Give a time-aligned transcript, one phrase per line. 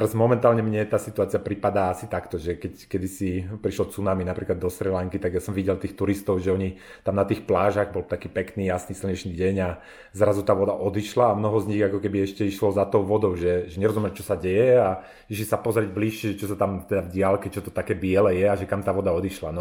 [0.00, 4.56] Teraz momentálne mne tá situácia pripadá asi takto, že keď kedy si prišlo tsunami napríklad
[4.56, 7.92] do Sri Lanky, tak ja som videl tých turistov, že oni tam na tých plážach,
[7.92, 9.76] bol taký pekný, jasný, slnečný deň a
[10.16, 13.36] zrazu tá voda odišla a mnoho z nich ako keby ešte išlo za tou vodou,
[13.36, 17.04] že, že nerozumie, čo sa deje a išli sa pozrieť bližšie, čo sa tam teda
[17.04, 19.52] v diálke, čo to také biele je a že kam tá voda odišla.
[19.52, 19.60] No.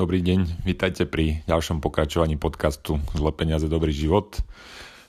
[0.00, 4.40] Dobrý deň, vítajte pri ďalšom pokračovaní podcastu Zle peniaze, dobrý život.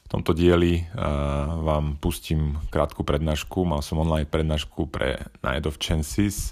[0.03, 3.63] V tomto dieli uh, vám pustím krátku prednášku.
[3.63, 6.51] Mal som online prednášku pre Night of Chances.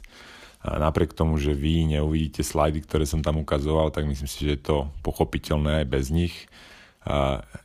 [0.63, 4.61] Napriek tomu, že vy neuvidíte slajdy, ktoré som tam ukazoval, tak myslím si, že je
[4.63, 6.47] to pochopiteľné aj bez nich.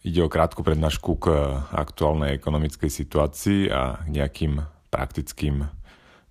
[0.02, 4.58] Ide o krátku prednášku k aktuálnej ekonomickej situácii a k nejakým
[4.90, 5.70] praktickým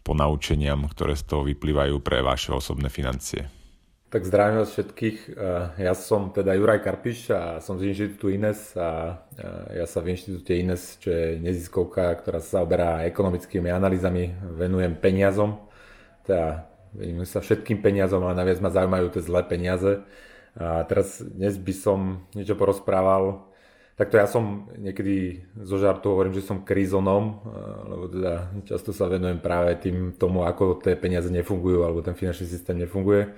[0.03, 3.62] ponaučeniam, ktoré z toho vyplývajú pre vaše osobné financie.
[4.13, 5.41] Tak zdravím vás všetkých.
[5.81, 9.17] Ja som teda Juraj Karpiš a som z Inštitútu INES a
[9.73, 15.66] ja sa v Inštitúte INES, čo je neziskovka, ktorá sa zaoberá ekonomickými analýzami, venujem peniazom.
[16.30, 20.05] Teda venujem sa všetkým peniazom, ale najviac ma zaujímajú tie zlé peniaze.
[20.61, 23.50] A teraz dnes by som niečo porozprával.
[23.98, 27.42] Takto ja som niekedy zo žartu hovorím, že som krízonom,
[27.89, 32.45] lebo teda často sa venujem práve tým tomu, ako tie peniaze nefungujú alebo ten finančný
[32.45, 33.33] systém nefunguje.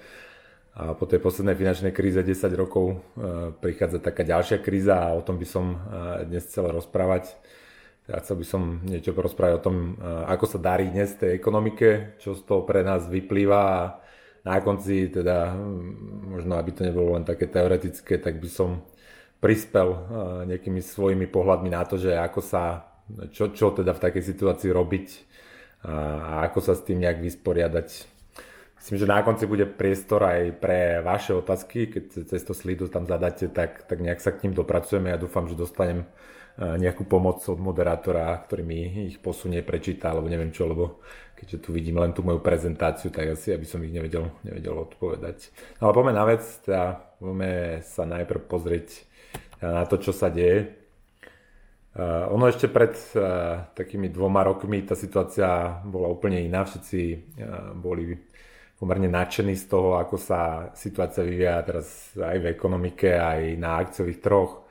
[0.76, 2.96] A po tej poslednej finančnej kríze 10 rokov e,
[3.64, 5.78] prichádza taká ďalšia kríza a o tom by som e,
[6.28, 7.32] dnes chcel rozprávať.
[8.12, 12.20] Ja chcel by som niečo porozprávať o tom, e, ako sa darí dnes tej ekonomike,
[12.20, 13.80] čo z toho pre nás vyplýva a
[14.44, 15.56] na konci teda,
[16.28, 18.84] možno aby to nebolo len také teoretické, tak by som
[19.40, 20.06] prispel
[20.46, 22.86] nejakými svojimi pohľadmi na to, že ako sa,
[23.34, 25.08] čo, čo teda v takej situácii robiť
[25.82, 28.15] a ako sa s tým nejak vysporiadať
[28.86, 33.10] Myslím, že na konci bude priestor aj pre vaše otázky, keď cez to slidu tam
[33.10, 35.10] zadáte, tak, tak nejak sa k ním dopracujeme.
[35.10, 40.30] Ja dúfam, že dostanem eh, nejakú pomoc od moderátora, ktorý mi ich posunie, prečíta, alebo
[40.30, 41.02] neviem čo, lebo
[41.34, 45.50] keďže tu vidím len tú moju prezentáciu, tak asi aby som ich nevedel, nevedel odpovedať.
[45.82, 49.02] No ale poďme na vec, teda poďme sa najprv pozrieť
[49.66, 50.78] na to, čo sa deje.
[51.96, 57.72] Uh, ono ešte pred uh, takými dvoma rokmi tá situácia bola úplne iná, všetci uh,
[57.72, 58.20] boli
[58.76, 64.20] pomerne nadšený z toho, ako sa situácia vyvíja teraz aj v ekonomike, aj na akciových
[64.20, 64.68] troch.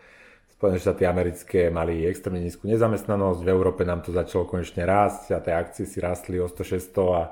[0.54, 5.42] Spojené štáty americké mali extrémne nízku nezamestnanosť, v Európe nám to začalo konečne rásť a
[5.42, 7.22] tie akcie si rastli o 100-600 a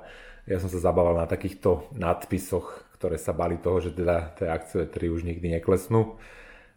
[0.48, 4.90] ja som sa zabával na takýchto nadpisoch, ktoré sa bali toho, že teda tie akciové
[4.90, 6.18] trhy už nikdy neklesnú.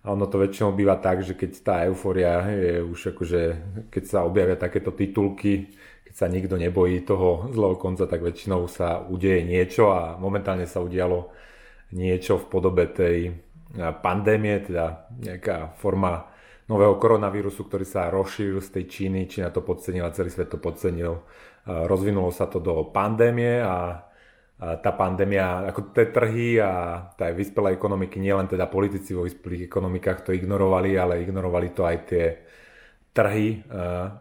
[0.05, 3.41] A ono to väčšinou býva tak, že keď tá euforia je už akože,
[3.89, 5.73] keď sa objavia takéto titulky,
[6.15, 11.27] sa nikto nebojí toho zlého konca, tak väčšinou sa udeje niečo a momentálne sa udialo
[11.91, 13.35] niečo v podobe tej
[13.99, 16.31] pandémie, teda nejaká forma
[16.71, 19.27] nového koronavírusu, ktorý sa rozšíril z tej Číny.
[19.27, 21.27] Čína to podcenila, celý svet to podcenil.
[21.67, 24.07] Rozvinulo sa to do pandémie a
[24.55, 30.23] tá pandémia, ako tie trhy a tá vyspelé ekonomiky, nielen teda politici vo vyspelých ekonomikách
[30.23, 32.44] to ignorovali, ale ignorovali to aj tie
[33.15, 33.63] trhy eh,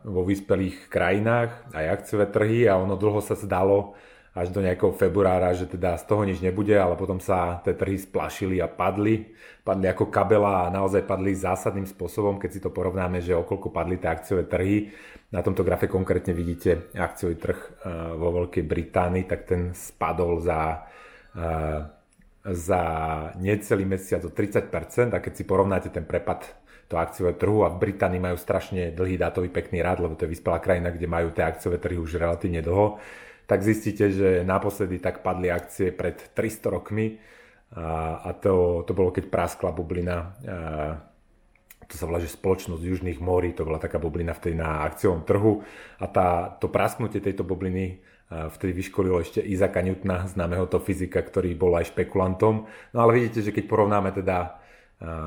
[0.06, 3.98] vo vyspelých krajinách, aj akciové trhy a ono dlho sa zdalo
[4.34, 7.98] až do nejakého februára, že teda z toho nič nebude, ale potom sa tie trhy
[8.02, 9.30] splašili a padli.
[9.62, 13.94] Padli ako kabela a naozaj padli zásadným spôsobom, keď si to porovnáme, že okolko padli
[13.94, 14.90] tie akciové trhy.
[15.30, 17.70] Na tomto grafe konkrétne vidíte akciový trh eh,
[18.14, 20.82] vo Veľkej Británii, tak ten spadol za,
[21.38, 21.80] eh,
[22.42, 22.82] za
[23.38, 26.63] necelý mesiac o 30% a keď si porovnáte ten prepad
[26.94, 30.38] to akciové trhu a v Británii majú strašne dlhý dátový pekný rád, lebo to je
[30.38, 33.02] vyspelá krajina, kde majú tie akciové trhy už relatívne dlho,
[33.50, 37.18] tak zistíte, že naposledy tak padli akcie pred 300 rokmi
[37.74, 40.22] a, a to, to bolo, keď praskla bublina a,
[41.84, 45.60] to sa volá, že spoločnosť južných morí, to bola taká bublina vtedy na akciovom trhu
[46.00, 48.00] a tá, to prasknutie tejto bubliny
[48.32, 52.64] vtedy vyškolilo ešte Izaka Newtona, známeho to fyzika, ktorý bol aj špekulantom.
[52.96, 54.63] No ale vidíte, že keď porovnáme teda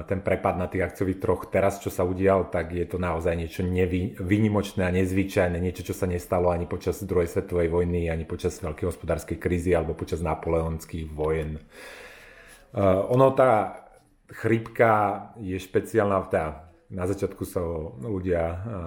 [0.10, 3.62] ten prepad na tých akciových troch teraz, čo sa udial, tak je to naozaj niečo
[3.62, 8.90] nevýnimočné a nezvyčajné, niečo, čo sa nestalo ani počas druhej svetovej vojny, ani počas veľkej
[8.90, 11.62] hospodárskej krízy alebo počas napoleonských vojen.
[12.78, 13.84] Ono, tá
[14.34, 17.60] chrípka je špeciálna, teda na začiatku sa
[18.00, 18.44] ľudia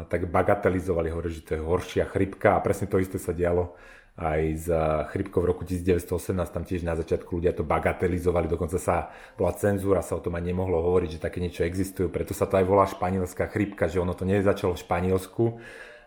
[0.08, 3.76] tak bagatelizovali, hovorili, že to je horšia chrypka a presne to isté sa dialo
[4.18, 4.68] aj z
[5.14, 10.04] chrypkou v roku 1918, tam tiež na začiatku ľudia to bagatelizovali, dokonca sa bola cenzúra,
[10.04, 12.84] sa o tom aj nemohlo hovoriť, že také niečo existujú, preto sa to aj volá
[12.84, 15.44] španielská chrypka, že ono to nezačalo v Španielsku,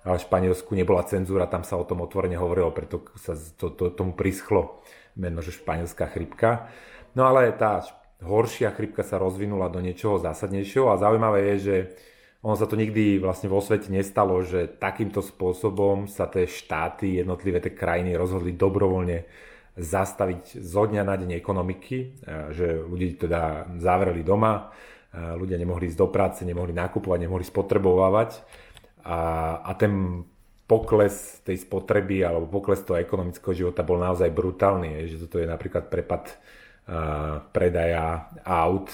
[0.03, 3.89] ale v Španielsku nebola cenzúra, tam sa o tom otvorene hovorilo, preto sa to, to,
[3.95, 4.83] tomu prischlo
[5.15, 6.67] meno, že španielská chrypka.
[7.13, 7.85] No ale tá
[8.23, 11.75] horšia chrypka sa rozvinula do niečoho zásadnejšieho a zaujímavé je, že
[12.43, 17.63] ono sa to nikdy vlastne vo svete nestalo, že takýmto spôsobom sa tie štáty, jednotlivé
[17.63, 19.23] tie krajiny rozhodli dobrovoľne
[19.79, 22.07] zastaviť zo dňa na deň ekonomiky, e,
[22.51, 24.69] že ľudí teda zavreli doma,
[25.09, 28.43] e, ľudia nemohli ísť do práce, nemohli nakupovať, nemohli spotrebovávať.
[29.07, 29.19] A,
[29.63, 30.27] a ten
[30.67, 35.91] pokles tej spotreby alebo pokles toho ekonomického života bol naozaj brutálny, že toto je napríklad
[35.91, 38.87] prepad uh, predaja aut,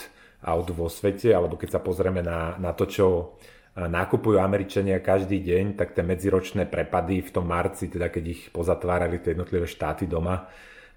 [0.44, 3.36] aut vo svete, alebo keď sa pozrieme na, na to, čo
[3.76, 9.24] nakupujú Američania každý deň, tak tie medziročné prepady v tom marci, teda keď ich pozatvárali
[9.24, 10.50] tie jednotlivé štáty doma,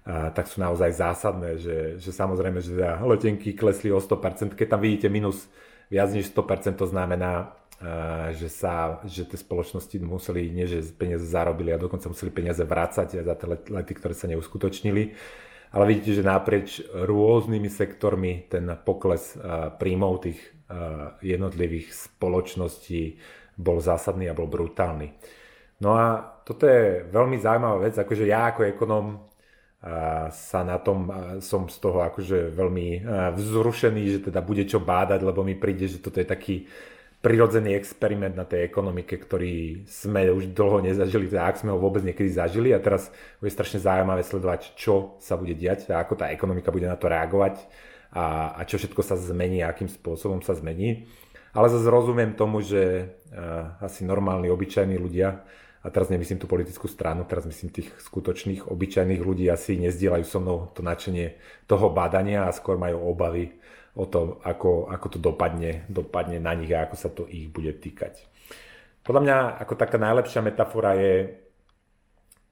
[0.03, 4.81] tak sú naozaj zásadné, že, že samozrejme, že teda letenky klesli o 100%, keď tam
[4.83, 5.47] vidíte minus
[5.87, 7.55] viac než 100%, to znamená,
[8.35, 13.23] že, sa, že tie spoločnosti museli, nie že peniaze zarobili a dokonca museli peniaze vrácať
[13.23, 15.15] za tie lety, ktoré sa neuskutočnili.
[15.73, 19.33] Ale vidíte, že naprieč rôznymi sektormi ten pokles
[19.81, 20.37] príjmov tých
[21.25, 23.17] jednotlivých spoločností
[23.57, 25.17] bol zásadný a bol brutálny.
[25.81, 29.05] No a toto je veľmi zaujímavá vec, akože ja ako ekonom
[30.29, 31.11] sa na tom,
[31.43, 33.03] som z toho akože veľmi
[33.35, 36.69] vzrušený, že teda bude čo bádať, lebo mi príde, že toto je taký
[37.23, 42.03] prirodzený experiment na tej ekonomike, ktorý sme už dlho nezažili, teda ak sme ho vôbec
[42.03, 46.35] niekedy zažili a teraz je strašne zaujímavé sledovať, čo sa bude diať, a ako tá
[46.35, 47.63] ekonomika bude na to reagovať
[48.11, 51.07] a, a čo všetko sa zmení, akým spôsobom sa zmení.
[51.55, 55.47] Ale zase rozumiem tomu, že uh, asi normálni, obyčajní ľudia,
[55.83, 60.39] a teraz nemyslím tú politickú stranu, teraz myslím tých skutočných, obyčajných ľudí, asi nezdielajú so
[60.39, 61.35] mnou to nadšenie
[61.67, 63.59] toho bádania a skôr majú obavy
[63.93, 67.77] o tom, ako, ako to dopadne, dopadne na nich a ako sa to ich bude
[67.77, 68.25] týkať.
[69.05, 71.15] Podľa mňa ako taká najlepšia metafora je,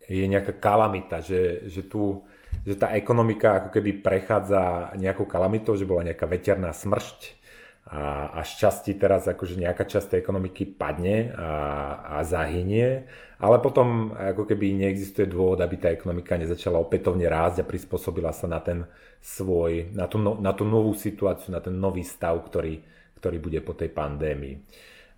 [0.06, 2.22] je nejaká kalamita, že, že, tu,
[2.62, 7.41] že tá ekonomika ako keby prechádza nejakou kalamitou, že bola nejaká veterná smršť
[7.90, 11.50] a, a šťastí teraz akože nejaká časť tej ekonomiky padne a,
[11.98, 13.10] a zahynie,
[13.42, 18.46] ale potom ako keby neexistuje dôvod, aby tá ekonomika nezačala opätovne rásť a prispôsobila sa
[18.46, 18.86] na ten
[19.18, 22.86] svoj, na tú, no, na tú novú situáciu, na ten nový stav, ktorý,
[23.18, 24.62] ktorý bude po tej pandémii.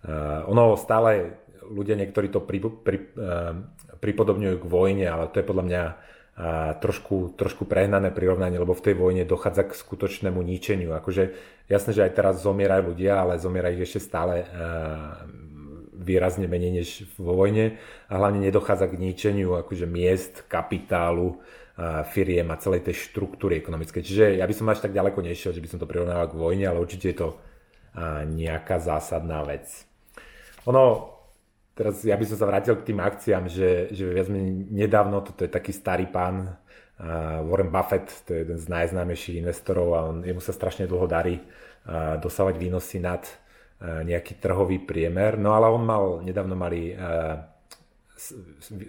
[0.04, 3.56] Uh, ono stále ľudia niektorí to pri, pri, uh,
[4.00, 5.82] pripodobňujú k vojne, ale to je podľa mňa
[6.82, 10.90] trošku, trošku prehnané prirovnanie, lebo v tej vojne dochádza k skutočnému ničeniu.
[10.98, 11.30] Akože
[11.70, 14.42] jasné, že aj teraz zomierajú ľudia, ale zomiera ešte stále
[15.94, 17.78] výrazne menej než vo vojne
[18.10, 21.38] a hlavne nedochádza k ničeniu akože miest, kapitálu,
[22.10, 24.02] firiem a celej tej štruktúry ekonomickej.
[24.02, 26.66] Čiže ja by som až tak ďaleko nešiel, že by som to prirovnával k vojne,
[26.66, 27.28] ale určite je to
[28.26, 29.70] nejaká zásadná vec.
[30.66, 31.13] Ono,
[31.74, 35.42] Teraz ja by som sa vrátil k tým akciám, že, že viac menej nedávno, toto
[35.42, 40.22] je taký starý pán, uh, Warren Buffett, to je jeden z najznámejších investorov a on,
[40.22, 45.34] jemu sa strašne dlho darí uh, dosávať výnosy nad uh, nejaký trhový priemer.
[45.34, 47.42] No ale on mal, nedávno mali uh,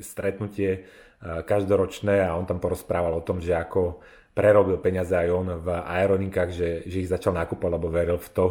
[0.06, 3.98] stretnutie uh, každoročné a on tam porozprával o tom, že ako
[4.38, 8.48] prerobil peniaze aj on v aerolinkách, že, že ich začal nakúpať, lebo veril v to,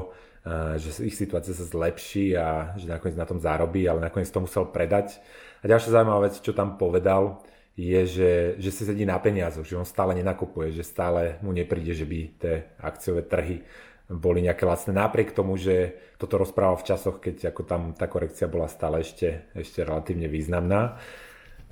[0.76, 4.68] že ich situácia sa zlepší a že nakoniec na tom zarobí, ale nakoniec to musel
[4.68, 5.16] predať.
[5.64, 7.40] A ďalšia zaujímavá vec, čo tam povedal,
[7.74, 11.90] je, že, že si sedí na peniazoch, že on stále nenakupuje, že stále mu nepríde,
[11.96, 13.66] že by tie akciové trhy
[14.06, 14.92] boli nejaké lacné.
[14.92, 19.48] Napriek tomu, že toto rozprával v časoch, keď ako tam tá korekcia bola stále ešte,
[19.56, 21.00] ešte relatívne významná.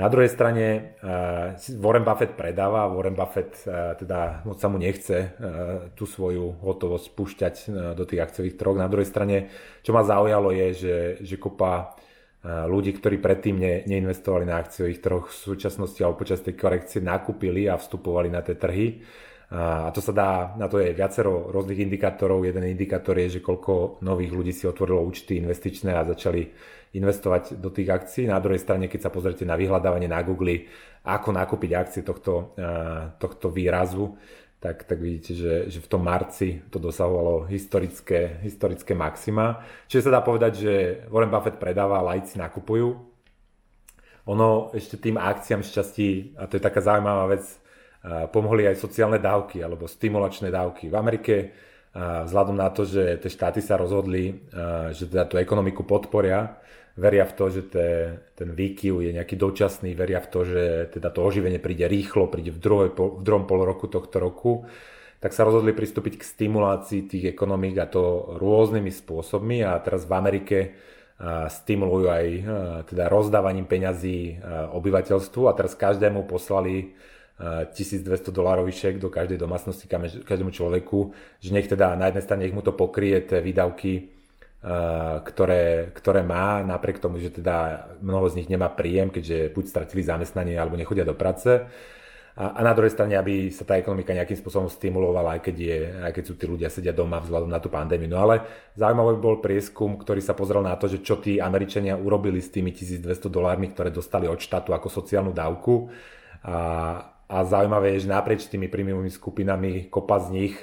[0.01, 5.17] Na druhej strane uh, Warren Buffett predáva, Warren Buffett uh, teda moc sa mu nechce
[5.17, 7.55] uh, tú svoju hotovosť spúšťať
[7.97, 8.81] do tých akciových trhov.
[8.81, 9.53] Na druhej strane,
[9.85, 11.97] čo ma zaujalo je, že, že kopa
[12.43, 17.71] ľudí, ktorí predtým ne, neinvestovali na akciových trhoch v súčasnosti alebo počas tej korekcie nakúpili
[17.71, 18.99] a vstupovali na tie trhy.
[19.55, 22.43] A to sa dá, na to je viacero rôznych indikátorov.
[22.43, 26.51] Jeden indikátor je, že koľko nových ľudí si otvorilo účty investičné a začali
[26.93, 28.29] investovať do tých akcií.
[28.29, 30.69] Na druhej strane, keď sa pozrite na vyhľadávanie na Google,
[31.03, 32.53] ako nakúpiť akcie tohto,
[33.17, 34.15] tohto výrazu,
[34.63, 39.59] tak, tak vidíte, že, že v tom marci to dosahovalo historické, historické maxima.
[39.91, 40.73] Čiže sa dá povedať, že
[41.11, 42.95] Warren Buffett predáva, lajci nakupujú.
[44.31, 47.43] Ono ešte tým akciám šťastí, a to je taká zaujímavá vec,
[48.31, 50.87] pomohli aj sociálne dávky alebo stimulačné dávky.
[50.87, 51.35] V Amerike
[51.95, 54.47] vzhľadom na to, že tie štáty sa rozhodli,
[54.95, 56.63] že teda tú ekonomiku podporia,
[56.97, 57.89] veria v to, že te,
[58.37, 60.63] ten výkyv je nejaký dočasný, veria v to, že
[60.99, 64.69] teda to oživenie príde rýchlo, príde v, druhej, v druhom pol roku tohto roku,
[65.23, 70.13] tak sa rozhodli pristúpiť k stimulácii tých ekonomík a to rôznymi spôsobmi a teraz v
[70.19, 70.59] Amerike
[71.47, 72.27] stimulujú aj
[72.91, 74.43] teda rozdávaním peňazí
[74.75, 76.99] obyvateľstvu a teraz každému poslali
[77.39, 79.87] 1200 dolárový šek do každej domácnosti,
[80.27, 84.22] každému človeku, že nech teda na jednej strane nech mu to pokrie tie výdavky,
[85.27, 90.07] ktoré, ktoré má, napriek tomu, že teda mnoho z nich nemá príjem, keďže buď stratili
[90.07, 91.67] zamestnanie alebo nechodia do práce.
[92.33, 95.79] A, a na druhej strane, aby sa tá ekonomika nejakým spôsobom stimulovala, aj keď, je,
[96.01, 98.09] aj keď sú tí ľudia sedia doma vzhľadom na tú pandémiu.
[98.09, 98.47] No ale
[98.79, 102.73] zaujímavý bol prieskum, ktorý sa pozrel na to, že čo tí Američania urobili s tými
[102.73, 105.93] 1200 dolármi, ktoré dostali od štátu ako sociálnu dávku.
[106.47, 106.57] A,
[107.29, 110.55] a zaujímavé je, že naprieč tými príjmovými skupinami kopa z nich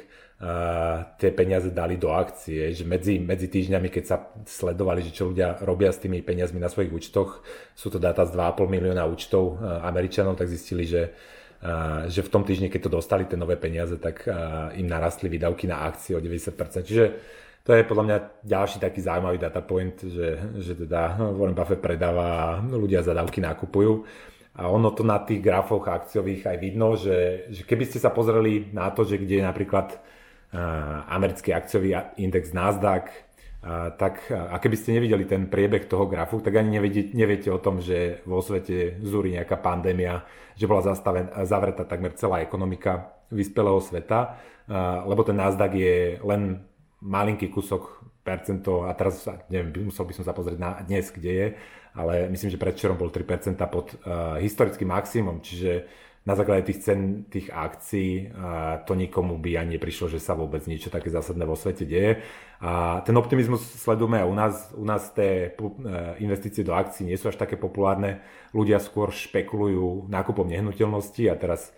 [1.19, 4.17] tie peniaze dali do akcie, že medzi, medzi týždňami, keď sa
[4.47, 7.43] sledovali, že čo ľudia robia s tými peniazmi na svojich účtoch,
[7.75, 11.11] sú to dáta z 2,5 milióna účtov Američanov, tak zistili, že,
[12.07, 14.31] že v tom týždni, keď to dostali tie nové peniaze, tak
[14.79, 16.87] im narastli výdavky na akcie o 90%.
[16.87, 17.05] Čiže
[17.67, 18.17] to je podľa mňa
[18.47, 23.43] ďalší taký zaujímavý data point, že, že teda Warren Buffett predáva a ľudia za dávky
[23.43, 24.07] nakupujú.
[24.55, 28.71] A ono to na tých grafoch akciových aj vidno, že, že keby ste sa pozreli
[28.71, 29.99] na to, že kde napríklad
[31.09, 33.09] americký akciový index Nasdaq,
[33.99, 37.83] tak a keby ste nevideli ten priebeh toho grafu, tak ani neviete, neviete o tom,
[37.83, 40.23] že vo svete zúri nejaká pandémia,
[40.55, 44.39] že bola zastaven, zavretá takmer celá ekonomika vyspelého sveta,
[45.05, 46.63] lebo ten Nasdaq je len
[47.03, 51.47] malinký kúsok percento, a teraz neviem, musel by som sa pozrieť na dnes, kde je,
[51.99, 53.91] ale myslím, že predčerom bol 3% pod
[54.39, 55.83] historickým maximum, čiže
[56.29, 58.29] na základe tých cen tých akcií
[58.85, 62.21] to nikomu by ani neprišlo, že sa vôbec niečo také zásadné vo svete deje.
[62.61, 64.53] A ten optimizmus sledujeme aj u nás.
[64.77, 65.65] U nás tie e,
[66.21, 68.21] investície do akcií nie sú až také populárne.
[68.53, 71.73] Ľudia skôr špekulujú nákupom nehnuteľnosti a teraz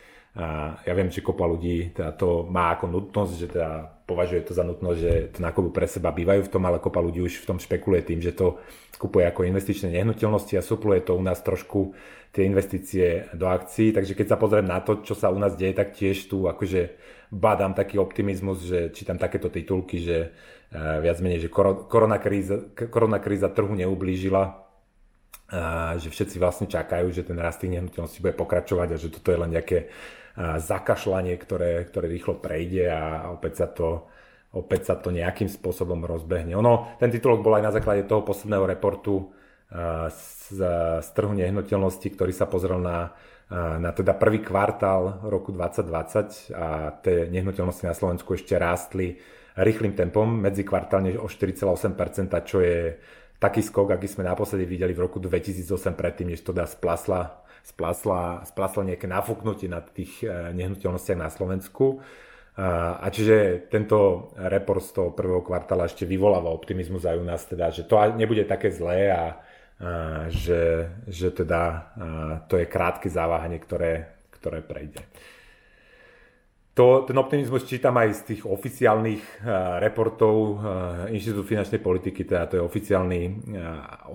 [0.87, 3.69] ja viem, že kopa ľudí teda to má ako nutnosť, že teda
[4.11, 7.23] považuje to za nutnosť, že to nákupu pre seba bývajú v tom, ale kopa ľudí
[7.23, 8.59] už v tom špekuluje tým, že to
[8.99, 11.95] kupuje ako investičné nehnuteľnosti a supluje to u nás trošku
[12.35, 13.95] tie investície do akcií.
[13.95, 16.95] Takže keď sa pozriem na to, čo sa u nás deje, tak tiež tu akože
[17.31, 23.73] badám taký optimizmus, že čítam takéto titulky, že uh, viac menej, že korona kríza, trhu
[23.73, 29.07] neublížila, uh, že všetci vlastne čakajú, že ten rast tých nehnuteľností bude pokračovať a že
[29.11, 29.91] toto je len nejaké
[30.39, 34.07] zakašľanie, ktoré, ktoré rýchlo prejde a opäť sa to
[34.51, 36.59] opäť sa to nejakým spôsobom rozbehne.
[36.59, 39.31] Ono, ten titulok bol aj na základe toho posledného reportu
[40.11, 40.59] z,
[40.99, 43.15] z trhu nehnuteľnosti, ktorý sa pozrel na,
[43.51, 49.15] na teda prvý kvartál roku 2020 a tie nehnuteľnosti na Slovensku ešte rástli
[49.55, 51.95] rýchlým tempom, medzi kvartálne o 4,8%,
[52.43, 52.99] čo je
[53.39, 58.45] taký skok, aký sme naposledy videli v roku 2008 predtým, než to dá splasla, splasla,
[58.45, 62.01] splasla nejaké nafúknutie na tých e, nehnuteľnostiach na Slovensku.
[62.61, 67.71] A čiže tento report z toho prvého kvartála ešte vyvoláva optimizmus aj u nás, teda,
[67.71, 69.39] že to nebude také zlé a,
[70.27, 71.95] že, že teda
[72.51, 74.99] to je krátke záváhanie, ktoré, ktoré prejde.
[76.71, 79.43] To, ten optimizmus čítam aj z tých oficiálnych
[79.83, 80.63] reportov
[81.11, 83.21] Inštitútu finančnej politiky, teda to je oficiálny,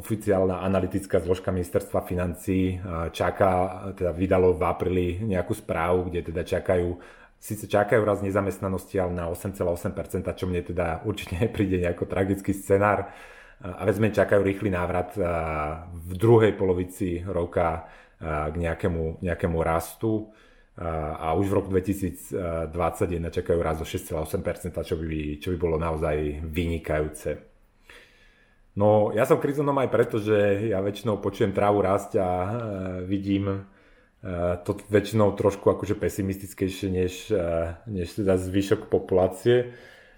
[0.01, 2.81] oficiálna analytická zložka ministerstva financí,
[3.13, 6.97] čaká, teda vydalo v apríli nejakú správu, kde teda čakajú
[7.37, 13.13] síce čakajú raz nezamestnanosti, ale na 8,8%, čo mne teda určite nepríde nejako tragický scenár.
[13.61, 15.17] A vezme čakajú rýchly návrat
[15.93, 17.89] v druhej polovici roka
[18.21, 20.29] k nejakému, nejakému rastu
[20.77, 22.37] a už v roku 2021
[23.33, 27.41] čakajú rast o 6,8%, čo by, čo by bolo naozaj vynikajúce.
[28.77, 32.29] No, ja som krizonom aj preto, že ja väčšinou počujem trávu rásť a
[33.09, 33.65] vidím
[34.69, 37.33] to väčšinou trošku akože pesimistickejšie než,
[37.89, 39.73] než teda zvyšok populácie.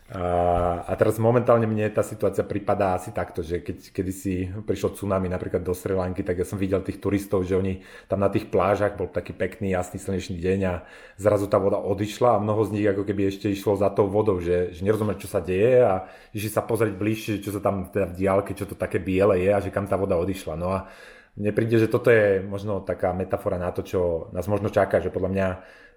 [0.09, 5.29] A, teraz momentálne mne tá situácia pripadá asi takto, že keď kedy si prišlo tsunami
[5.29, 8.49] napríklad do Sri Lanky, tak ja som videl tých turistov, že oni tam na tých
[8.49, 10.75] plážach bol taký pekný, jasný slnečný deň a
[11.21, 14.41] zrazu tá voda odišla a mnoho z nich ako keby ešte išlo za tou vodou,
[14.41, 18.09] že, že nerozumie, čo sa deje a že sa pozrieť bližšie, čo sa tam teda
[18.09, 20.57] v diálke, čo to také biele je a že kam tá voda odišla.
[20.57, 20.89] No a
[21.37, 25.13] mne príde, že toto je možno taká metafora na to, čo nás možno čaká, že
[25.13, 25.49] podľa mňa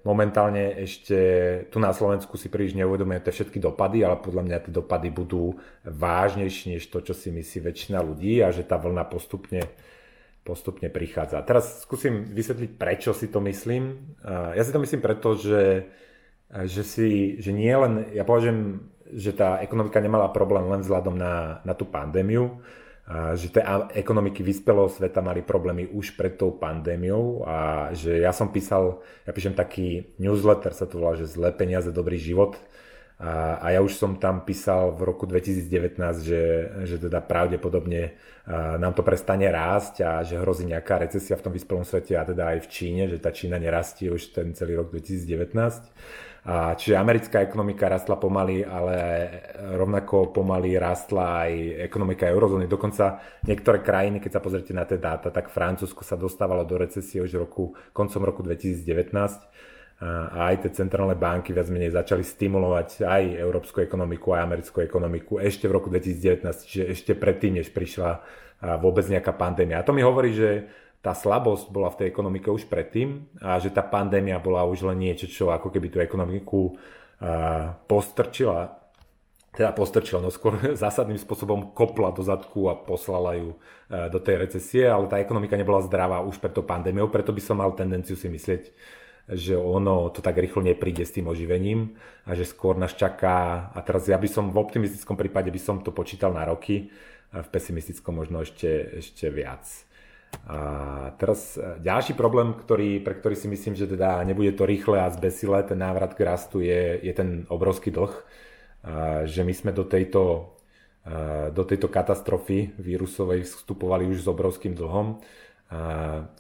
[0.02, 1.18] Momentálne ešte
[1.70, 5.54] tu na Slovensku si príliš neuvedomujeme tie všetky dopady, ale podľa mňa tie dopady budú
[5.86, 9.62] vážnejšie než to, čo si myslí väčšina ľudí a že tá vlna postupne,
[10.42, 11.46] postupne prichádza.
[11.46, 14.18] Teraz skúsim vysvetliť, prečo si to myslím.
[14.26, 15.86] Ja si to myslím preto, že,
[16.50, 18.82] že, si, že nie len, ja považujem,
[19.14, 22.58] že tá ekonomika nemala problém len vzhľadom na, na tú pandémiu,
[23.36, 28.54] že tie ekonomiky vyspelého sveta mali problémy už pred tou pandémiou a že ja som
[28.54, 32.56] písal, ja píšem taký newsletter, sa to volá, že zlé peniaze, dobrý život
[33.22, 38.18] A, a ja už som tam písal v roku 2019, že, že teda pravdepodobne
[38.82, 42.58] nám to prestane rásť a že hrozí nejaká recesia v tom vyspelom svete a teda
[42.58, 45.54] aj v Číne, že tá Čína nerastie už ten celý rok 2019.
[46.42, 48.98] A čiže americká ekonomika rastla pomaly, ale
[49.78, 52.66] rovnako pomaly rastla aj ekonomika eurozóny.
[52.66, 57.22] Dokonca niektoré krajiny, keď sa pozrite na tie dáta, tak Francúzsko sa dostávalo do recesie
[57.22, 58.90] už roku, koncom roku 2019
[60.02, 65.38] a aj tie centrálne banky viac menej začali stimulovať aj európsku ekonomiku, aj americkú ekonomiku
[65.38, 68.18] ešte v roku 2019, čiže ešte predtým, než prišla
[68.82, 69.78] vôbec nejaká pandémia.
[69.78, 70.66] A to mi hovorí, že
[71.02, 75.02] tá slabosť bola v tej ekonomike už predtým a že tá pandémia bola už len
[75.02, 76.78] niečo, čo ako keby tú ekonomiku
[77.90, 78.78] postrčila,
[79.54, 83.58] teda postrčila, no skôr zásadným spôsobom kopla do zadku a poslala ju
[83.90, 87.60] do tej recesie, ale tá ekonomika nebola zdravá už pred tou pandémiou, preto by som
[87.60, 88.64] mal tendenciu si myslieť,
[89.36, 93.80] že ono to tak rýchlo nepríde s tým oživením a že skôr nás čaká, a
[93.84, 96.94] teraz ja by som v optimistickom prípade by som to počítal na roky,
[97.32, 99.64] a v pesimistickom možno ešte, ešte viac.
[100.48, 100.60] A
[101.16, 105.12] teraz e, ďalší problém, ktorý, pre ktorý si myslím, že teda nebude to rýchle a
[105.12, 108.12] zbesilé, ten návrat k rastu je, je ten obrovský dlh,
[108.82, 110.58] a že my sme do tejto,
[111.54, 115.22] do tejto katastrofy vírusovej vstupovali už s obrovským dlhom.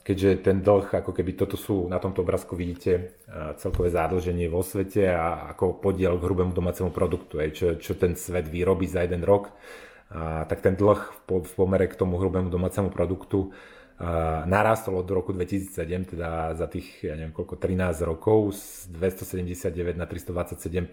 [0.01, 3.21] Keďže ten dlh, ako keby toto sú, na tomto obrázku vidíte
[3.61, 8.17] celkové zádlženie vo svete a ako podiel k hrubému domácemu produktu, aj čo, čo ten
[8.17, 9.53] svet vyrobí za jeden rok,
[10.09, 13.80] a, tak ten dlh v, v pomere k tomu hrubému domácemu produktu a,
[14.49, 20.09] narastol od roku 2007, teda za tých, ja neviem koľko, 13 rokov z 279 na
[20.09, 20.89] 327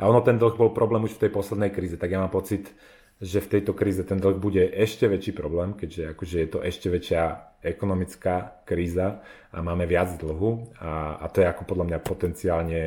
[0.00, 2.72] A ono ten dlh bol problém už v tej poslednej kríze, tak ja mám pocit,
[3.20, 6.88] že v tejto kríze ten dlh bude ešte väčší problém, keďže akože je to ešte
[6.92, 7.22] väčšia
[7.64, 12.80] ekonomická kríza a máme viac dlhu a, a to je ako podľa mňa potenciálne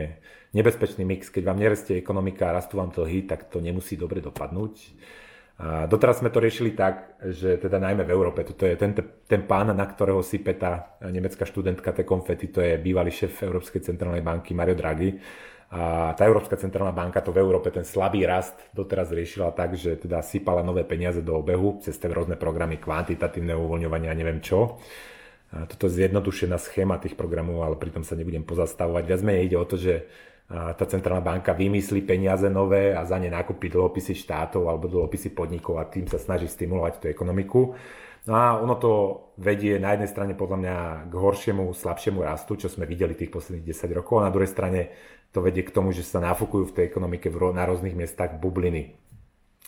[0.54, 1.30] nebezpečný mix.
[1.30, 4.74] Keď vám nerastie ekonomika a rastú vám dlhy, tak to nemusí dobre dopadnúť.
[5.60, 8.96] A doteraz sme to riešili tak, že teda najmä v Európe, toto je ten,
[9.28, 13.84] ten pán, na ktorého sype tá nemecká študentka tie konfety, to je bývalý šéf Európskej
[13.84, 15.20] centrálnej banky Mario Draghi
[15.70, 20.02] a tá Európska centrálna banka to v Európe ten slabý rast doteraz riešila tak, že
[20.02, 24.82] teda sypala nové peniaze do obehu cez tie rôzne programy kvantitatívne uvoľňovania neviem čo.
[25.54, 29.04] A toto je zjednodušená schéma tých programov, ale pritom sa nebudem pozastavovať.
[29.06, 30.10] Viac menej ide o to, že
[30.50, 35.78] tá centrálna banka vymyslí peniaze nové a za ne nakúpi dlhopisy štátov alebo dlhopisy podnikov
[35.78, 37.78] a tým sa snaží stimulovať tú ekonomiku.
[38.26, 38.92] No a ono to
[39.38, 40.76] vedie na jednej strane podľa mňa
[41.08, 44.82] k horšiemu, slabšiemu rastu, čo sme videli tých posledných 10 rokov, a na druhej strane
[45.30, 48.98] to vedie k tomu, že sa nafúkujú v tej ekonomike na rôznych miestach bubliny.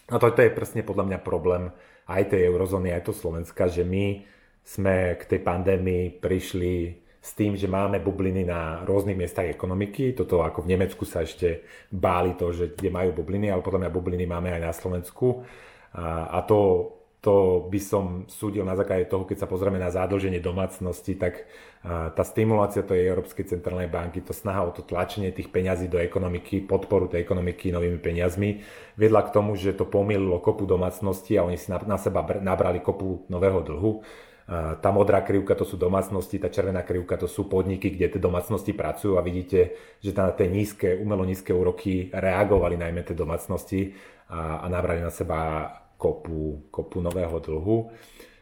[0.10, 1.72] A to, to je presne podľa mňa problém
[2.10, 4.26] aj tej eurozóny, aj to Slovenska, že my
[4.66, 10.18] sme k tej pandémii prišli s tým, že máme bubliny na rôznych miestach ekonomiky.
[10.18, 11.62] Toto ako v Nemecku sa ešte
[11.94, 15.46] báli to, že kde majú bubliny, ale podľa mňa bubliny máme aj na Slovensku.
[15.94, 16.90] A, a to
[17.22, 21.46] to by som súdil na základe toho, keď sa pozrieme na zádlženie domácnosti, tak
[21.86, 26.66] tá stimulácia tej Európskej centrálnej banky, to snaha o to tlačenie tých peňazí do ekonomiky,
[26.66, 28.66] podporu tej ekonomiky novými peniazmi,
[28.98, 32.82] viedla k tomu, že to pomýlilo kopu domácnosti a oni si na, na seba nabrali
[32.82, 34.02] kopu nového dlhu.
[34.50, 38.76] Tá modrá krivka to sú domácnosti, tá červená krivka to sú podniky, kde tie domácnosti
[38.76, 43.96] pracujú a vidíte, že na tie nízke, umelo nízke úroky reagovali najmä tie domácnosti
[44.28, 47.78] a, a nabrali na seba kopu, kopu nového dlhu.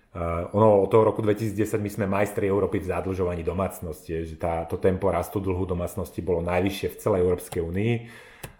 [0.09, 4.65] Uh, ono od toho roku 2010 my sme majstri Európy v zadlžovaní domácnosti, že tá,
[4.65, 7.93] to tempo rastu dlhu domácnosti bolo najvyššie v celej Európskej únii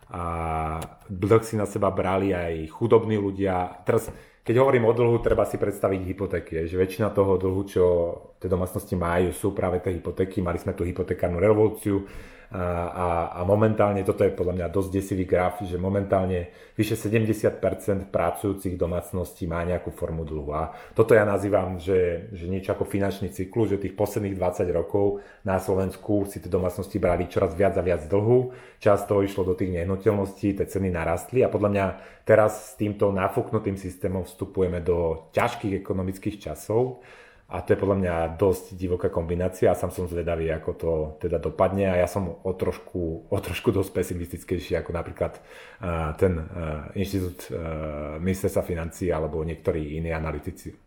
[0.10, 0.24] a
[1.10, 3.82] dlh si na seba brali aj chudobní ľudia.
[3.86, 4.10] Teraz,
[4.44, 7.84] keď hovorím o dlhu, treba si predstaviť hypotéky, že väčšina toho dlhu, čo
[8.40, 10.42] tie domácnosti majú, sú práve tie hypotéky.
[10.42, 12.08] Mali sme tu hypotekárnu revolúciu,
[12.50, 17.62] a, a, momentálne, toto je podľa mňa dosť desivý graf, že momentálne vyše 70%
[18.10, 20.50] pracujúcich domácností má nejakú formu dlhu.
[20.58, 25.22] A toto ja nazývam, že, že niečo ako finančný cyklus, že tých posledných 20 rokov
[25.46, 28.50] na Slovensku si tie domácnosti brali čoraz viac a viac dlhu,
[28.82, 31.86] často išlo do tých nehnuteľností, tie ceny narastli a podľa mňa
[32.26, 37.06] teraz s týmto nafúknutým systémom vstupujeme do ťažkých ekonomických časov
[37.50, 41.42] a to je podľa mňa dosť divoká kombinácia a sám som zvedavý, ako to teda
[41.42, 46.94] dopadne a ja som o trošku, o trošku dosť pesimistickejší ako napríklad uh, ten uh,
[46.94, 50.78] inštitút uh, ministerstva financí alebo niektorí iní analytici.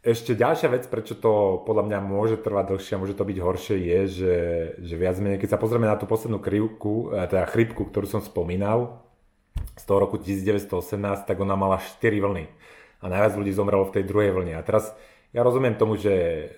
[0.00, 3.76] Ešte ďalšia vec, prečo to podľa mňa môže trvať dlhšie a môže to byť horšie,
[3.76, 4.36] je, že,
[4.78, 9.02] že viac menej, keď sa pozrieme na tú poslednú krivku, teda chrypku, ktorú som spomínal,
[9.56, 12.44] z toho roku 1918, tak ona mala 4 vlny.
[13.00, 14.60] A najviac ľudí zomrelo v tej druhej vlne.
[14.60, 14.92] A teraz
[15.30, 16.10] ja rozumiem tomu, že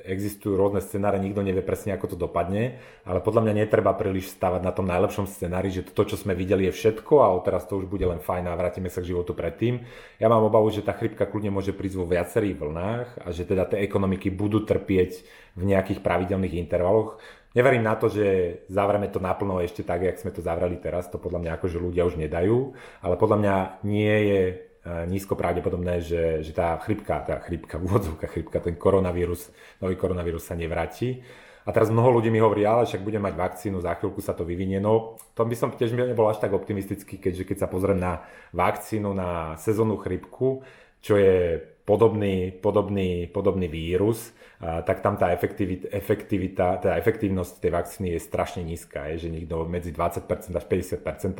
[0.08, 4.64] existujú rôzne scenáre, nikto nevie presne, ako to dopadne, ale podľa mňa netreba príliš stavať
[4.64, 7.84] na tom najlepšom scenári, že to, čo sme videli, je všetko a teraz to už
[7.84, 9.84] bude len fajn a vrátime sa k životu predtým.
[10.16, 13.68] Ja mám obavu, že tá chrypka kľudne môže prísť vo viacerých vlnách a že teda
[13.68, 15.20] tie ekonomiky budú trpieť
[15.52, 17.20] v nejakých pravidelných intervaloch.
[17.52, 21.20] Neverím na to, že zavrieme to naplno ešte tak, jak sme to zavreli teraz, to
[21.20, 22.72] podľa mňa akože ľudia už nedajú,
[23.04, 24.42] ale podľa mňa nie je
[24.82, 30.42] E, nízko pravdepodobné, že, že tá chrypka, tá chrypka, úvodzovka chrypka, ten koronavírus, nový koronavírus
[30.42, 31.22] sa nevráti.
[31.62, 34.42] A teraz mnoho ľudí mi hovorí, ale však budem mať vakcínu, za chvíľku sa to
[34.42, 34.82] vyvinie.
[34.82, 39.14] No, to by som tiež nebol až tak optimistický, keďže keď sa pozriem na vakcínu,
[39.14, 40.66] na sezónnu chrypku,
[40.98, 44.30] čo je podobný, podobný, podobný vírus,
[44.62, 49.66] tak tam tá efektivita, efektivita, teda efektívnosť tej vakcíny je strašne nízka, je, že niekto
[49.66, 51.34] medzi 20% až 50%.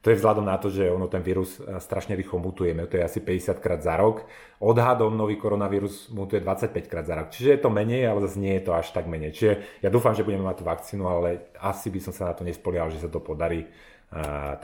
[0.00, 3.20] To je vzhľadom na to, že ono ten vírus strašne rýchlo mutuje, to je asi
[3.20, 4.24] 50 krát za rok.
[4.56, 7.28] Odhadom nový koronavírus mutuje 25 krát za rok.
[7.28, 9.36] Čiže je to menej, ale zase nie je to až tak menej.
[9.36, 12.48] Čiže ja dúfam, že budeme mať tú vakcínu, ale asi by som sa na to
[12.48, 13.68] nespolial, že sa to podarí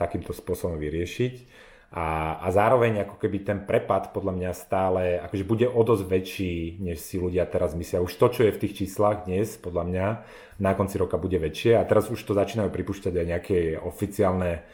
[0.01, 1.33] takýmto spôsobom vyriešiť.
[1.87, 6.55] A, a zároveň ako keby ten prepad podľa mňa stále akože bude o dosť väčší,
[6.83, 8.03] než si ľudia teraz myslia.
[8.03, 10.05] Už to, čo je v tých číslach dnes, podľa mňa,
[10.59, 11.79] na konci roka bude väčšie.
[11.79, 14.67] A teraz už to začínajú pripúšťať aj nejaké oficiálne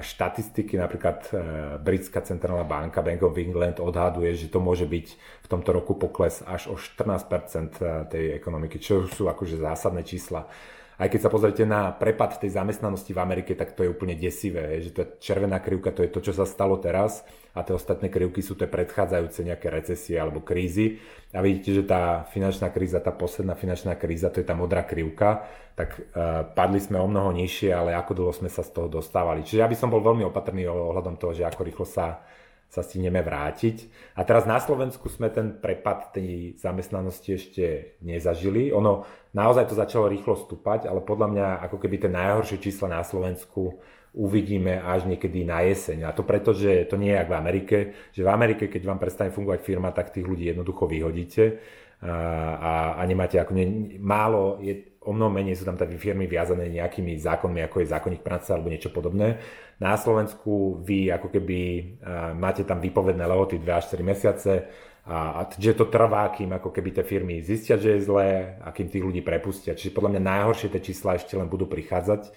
[0.00, 1.30] štatistiky, napríklad e,
[1.76, 5.06] britská centrálna banka Bank of England odhaduje, že to môže byť
[5.44, 10.48] v tomto roku pokles až o 14% e, tej ekonomiky, čo sú akože zásadné čísla.
[10.98, 14.82] Aj keď sa pozrite na prepad tej zamestnanosti v Amerike, tak to je úplne desivé,
[14.82, 17.22] že je červená krivka, to je to, čo sa stalo teraz
[17.54, 20.98] a tie ostatné krivky sú tie predchádzajúce nejaké recesie alebo krízy.
[21.30, 25.46] A vidíte, že tá finančná kríza, tá posledná finančná kríza, to je tá modrá krivka,
[25.78, 29.46] tak uh, padli sme o mnoho nižšie, ale ako dlho sme sa z toho dostávali.
[29.46, 32.26] Čiže ja by som bol veľmi opatrný ohľadom toho, že ako rýchlo sa
[32.68, 33.88] sa stihneme vrátiť.
[34.12, 37.64] A teraz na Slovensku sme ten prepad tej zamestnanosti ešte
[38.04, 38.68] nezažili.
[38.76, 43.02] Ono naozaj to začalo rýchlo stúpať, ale podľa mňa ako keby tie najhoršie čísla na
[43.02, 43.80] Slovensku
[44.12, 46.08] uvidíme až niekedy na jeseň.
[46.08, 47.76] A to preto, že to nie je ako v Amerike,
[48.12, 51.44] že v Amerike, keď vám prestane fungovať firma, tak tých ľudí jednoducho vyhodíte
[52.04, 52.12] a,
[52.56, 56.68] a, a nemáte ako ne, málo, je, o mnoho menej sú tam tie firmy viazané
[56.68, 59.40] nejakými zákonmi, ako je zákonník práce alebo niečo podobné.
[59.80, 61.58] Na Slovensku vy ako keby
[62.36, 64.52] máte tam výpovedné lehoty 2 až 4 mesiace
[65.08, 68.68] a, a že to trvá, kým ako keby tie firmy zistia, že je zlé a
[68.68, 69.72] kým tých ľudí prepustia.
[69.72, 72.28] Čiže podľa mňa najhoršie tie čísla ešte len budú prichádzať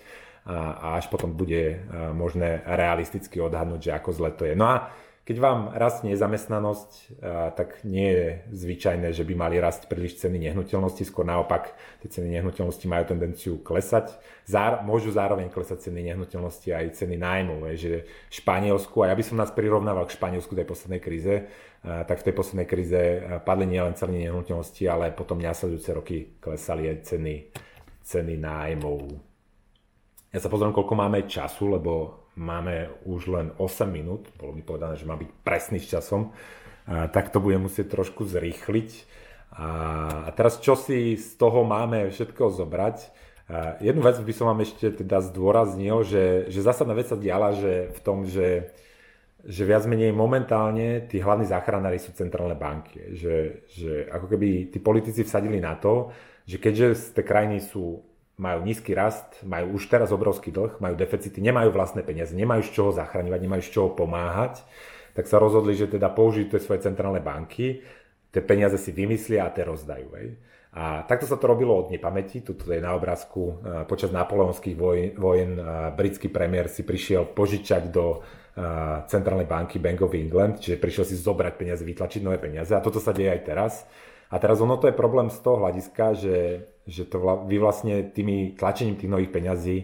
[0.47, 1.83] a, a až potom bude
[2.15, 4.55] možné realisticky odhadnúť, že ako zle to je.
[4.55, 4.95] No a
[5.31, 7.23] keď vám rastne nezamestnanosť,
[7.55, 11.71] tak nie je zvyčajné, že by mali rásť príliš ceny nehnuteľnosti, skôr naopak
[12.03, 14.11] tie ceny nehnuteľnosti majú tendenciu klesať.
[14.43, 19.39] Zár, môžu zároveň klesať ceny nehnuteľnosti aj ceny nájmu, že Španielsku, a ja by som
[19.39, 21.47] nás prirovnával k Španielsku tej poslednej kríze,
[21.79, 22.99] tak v tej poslednej kríze
[23.47, 27.55] padli nielen ceny nehnuteľnosti, ale potom následujúce roky klesali aj ceny,
[28.03, 29.15] ceny nájmov.
[30.35, 34.95] Ja sa pozriem, koľko máme času, lebo máme už len 8 minút, bolo mi povedané,
[34.95, 36.31] že má byť presný s časom,
[36.87, 38.89] tak to budem musieť trošku zrýchliť.
[39.51, 42.97] A, teraz čo si z toho máme všetko zobrať?
[43.83, 47.91] Jednu vec by som vám ešte teda zdôraznil, že, že zásadná vec sa diala, že
[47.91, 48.71] v tom, že,
[49.43, 53.11] že viac menej momentálne tí hlavní záchranári sú centrálne banky.
[53.11, 53.35] Že,
[53.67, 56.15] že ako keby tí politici vsadili na to,
[56.47, 57.99] že keďže tie krajiny sú
[58.39, 62.71] majú nízky rast, majú už teraz obrovský dlh, majú deficity, nemajú vlastné peniaze, nemajú z
[62.71, 64.63] čoho zachraňovať, nemajú z čoho pomáhať,
[65.11, 67.83] tak sa rozhodli, že teda použijú tie svoje centrálne banky,
[68.31, 70.07] tie peniaze si vymyslia a tie rozdajú.
[70.15, 70.27] Hej.
[70.71, 72.39] A takto sa to robilo od nepamäti.
[72.39, 75.59] Tuto je na obrázku e, počas napoleonských vojen, vojen
[75.99, 78.19] britský premiér si prišiel požičať do e,
[79.11, 83.03] centrálnej banky Bank of England, čiže prišiel si zobrať peniaze, vytlačiť nové peniaze a toto
[83.03, 83.73] sa deje aj teraz.
[84.31, 86.37] A teraz ono to je problém z toho hľadiska, že,
[86.87, 89.77] že to vla, vy vlastne tými tlačením tých nových peňazí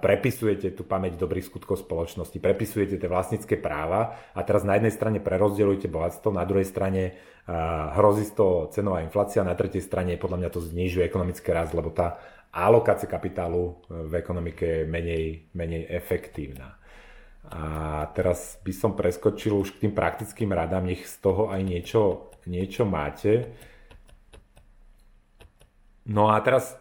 [0.00, 5.20] prepisujete tú pamäť dobrých skutkov spoločnosti, prepisujete tie vlastnícke práva a teraz na jednej strane
[5.20, 7.20] prerozdeľujete bohatstvo, na druhej strane
[7.92, 11.92] hrozí z toho cenová inflácia, na tretej strane podľa mňa to znižuje ekonomický rast, lebo
[11.92, 12.16] tá
[12.48, 16.80] alokácia kapitálu v ekonomike je menej, menej efektívna.
[17.52, 22.29] A teraz by som preskočil už k tým praktickým radám, nech z toho aj niečo
[22.46, 23.52] niečo máte.
[26.08, 26.76] No a teraz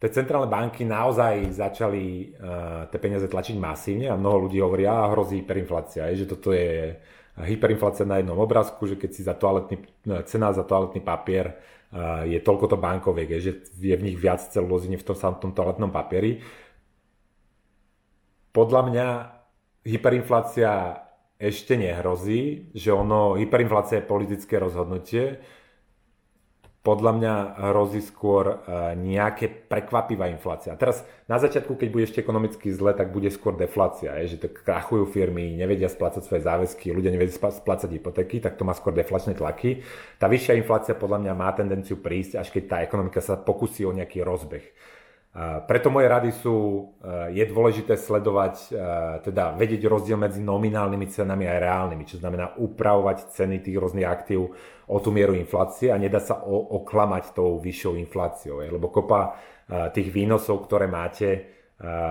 [0.00, 5.12] tie centrálne banky naozaj začali uh, tie peniaze tlačiť masívne a mnoho ľudí hovorí, a
[5.12, 6.96] hrozí hyperinflácia, je, že toto je
[7.36, 9.76] hyperinflácia na jednom obrázku, že keď si za toaletný,
[10.08, 14.16] no, cena za toaletný papier uh, je toľko to bankoviek, je, že je v nich
[14.16, 16.40] viac celulóziny v tom samotnom toaletnom papieri.
[18.50, 19.06] Podľa mňa
[19.84, 20.70] hyperinflácia
[21.40, 25.40] ešte nehrozí, že ono, hyperinflácia je politické rozhodnutie.
[26.80, 27.34] podľa mňa
[27.76, 28.56] hrozí skôr e,
[28.96, 30.72] nejaké prekvapivá inflácia.
[30.80, 34.48] Teraz na začiatku, keď bude ešte ekonomicky zle, tak bude skôr deflácia, je, že to
[34.48, 39.36] krachujú firmy, nevedia splácať svoje záväzky, ľudia nevedia splácať hypotéky, tak to má skôr deflačné
[39.36, 39.84] tlaky.
[40.16, 43.92] Tá vyššia inflácia podľa mňa má tendenciu prísť, až keď tá ekonomika sa pokusí o
[43.92, 44.64] nejaký rozbeh.
[45.66, 48.68] Preto moje rady sú, e, je dôležité sledovať, e,
[49.22, 54.50] teda vedieť rozdiel medzi nominálnymi cenami a reálnymi, čo znamená upravovať ceny tých rôznych aktív
[54.90, 58.58] o tú mieru inflácie a nedá sa oklamať tou vyššou infláciou.
[58.58, 59.38] Lebo kopa
[59.70, 61.62] e, tých výnosov, ktoré máte,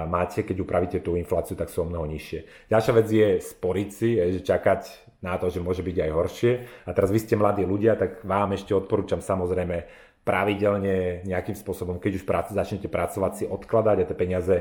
[0.10, 2.74] máte, keď upravíte tú infláciu, tak sú o mnoho nižšie.
[2.74, 4.82] Ďalšia vec je sporiť si, že čakať
[5.22, 6.52] na to, že môže byť aj horšie.
[6.88, 12.22] A teraz vy ste mladí ľudia, tak vám ešte odporúčam samozrejme pravidelne nejakým spôsobom, keď
[12.22, 14.56] už prácu, začnete pracovať, si odkladať a tie peniaze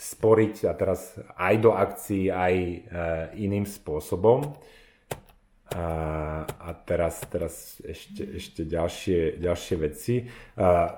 [0.00, 2.76] sporiť a teraz aj do akcií, aj e,
[3.44, 4.56] iným spôsobom.
[5.70, 5.86] A,
[6.48, 10.24] a teraz, teraz ešte, ešte ďalšie, ďalšie veci.
[10.56, 10.88] A,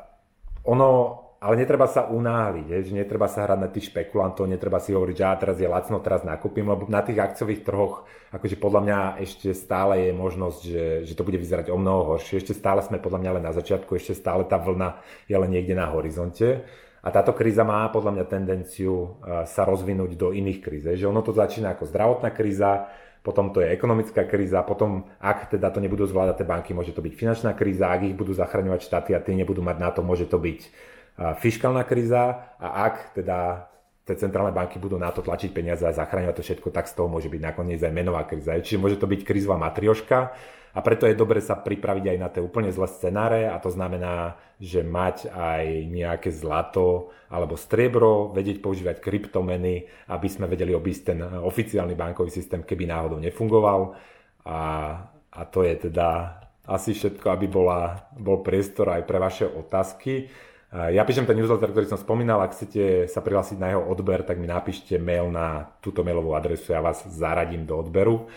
[0.64, 4.94] ono ale netreba sa unáhliť, je, že netreba sa hrať na tých špekulantov, netreba si
[4.94, 8.81] hovoriť, že ja teraz je lacno, teraz nakúpim, lebo na tých akciových trhoch, akože podľa
[8.87, 12.38] mňa ešte stále je možnosť, že, že to bude vyzerať o mnoho horšie.
[12.38, 15.74] Ešte stále sme podľa mňa len na začiatku, ešte stále tá vlna je len niekde
[15.74, 16.62] na horizonte.
[17.02, 18.94] A táto kríza má podľa mňa tendenciu
[19.26, 20.87] eh, sa rozvinúť do iných kríz.
[20.87, 22.87] Že ono to začína ako zdravotná kríza,
[23.22, 27.02] potom to je ekonomická kríza, potom ak teda to nebudú zvládať tie banky, môže to
[27.02, 30.26] byť finančná kríza, ak ich budú zachraňovať štáty a tie nebudú mať na to, môže
[30.26, 30.61] to byť
[31.38, 33.68] fiskálna kríza a ak teda
[34.02, 37.06] tie centrálne banky budú na to tlačiť peniaze a zachráňovať to všetko, tak z toho
[37.06, 38.58] môže byť nakoniec aj menová kríza.
[38.58, 40.18] Čiže môže to byť krízová matrioška
[40.72, 44.40] a preto je dobre sa pripraviť aj na tie úplne zlé scenáre a to znamená,
[44.58, 51.20] že mať aj nejaké zlato alebo striebro, vedieť používať kryptomeny, aby sme vedeli obísť ten
[51.22, 53.94] oficiálny bankový systém, keby náhodou nefungoval.
[54.48, 54.61] A,
[55.30, 60.28] a to je teda asi všetko, aby bola, bol priestor aj pre vaše otázky.
[60.72, 64.40] Ja píšem ten newsletter, ktorý som spomínal, ak chcete sa prihlásiť na jeho odber, tak
[64.40, 68.32] mi napíšte mail na túto mailovú adresu, ja vás zaradím do odberu.